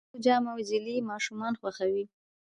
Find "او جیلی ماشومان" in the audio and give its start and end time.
0.51-1.53